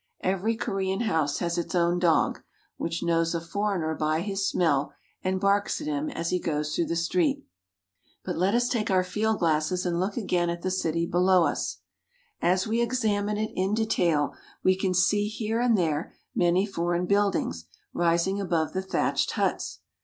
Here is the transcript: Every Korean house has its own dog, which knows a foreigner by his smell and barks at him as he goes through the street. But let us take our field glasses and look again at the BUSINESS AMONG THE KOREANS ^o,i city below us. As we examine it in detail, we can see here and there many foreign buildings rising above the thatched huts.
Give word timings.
Every 0.23 0.55
Korean 0.55 1.01
house 1.01 1.37
has 1.37 1.59
its 1.59 1.75
own 1.75 1.99
dog, 1.99 2.41
which 2.77 3.03
knows 3.03 3.35
a 3.35 3.39
foreigner 3.39 3.93
by 3.93 4.21
his 4.21 4.49
smell 4.49 4.93
and 5.23 5.39
barks 5.39 5.79
at 5.79 5.85
him 5.85 6.09
as 6.09 6.31
he 6.31 6.39
goes 6.39 6.73
through 6.73 6.87
the 6.87 6.95
street. 6.95 7.45
But 8.25 8.35
let 8.35 8.55
us 8.55 8.67
take 8.67 8.89
our 8.89 9.03
field 9.03 9.37
glasses 9.37 9.85
and 9.85 9.99
look 9.99 10.17
again 10.17 10.49
at 10.49 10.63
the 10.63 10.69
BUSINESS 10.69 10.85
AMONG 10.95 11.05
THE 11.05 11.05
KOREANS 11.05 11.05
^o,i 11.05 11.05
city 11.05 11.11
below 11.11 11.45
us. 11.45 11.77
As 12.59 12.65
we 12.67 12.81
examine 12.81 13.37
it 13.37 13.51
in 13.53 13.75
detail, 13.75 14.33
we 14.63 14.75
can 14.75 14.95
see 14.95 15.27
here 15.27 15.59
and 15.59 15.77
there 15.77 16.13
many 16.33 16.65
foreign 16.65 17.05
buildings 17.05 17.67
rising 17.93 18.41
above 18.41 18.73
the 18.73 18.81
thatched 18.81 19.33
huts. 19.33 19.81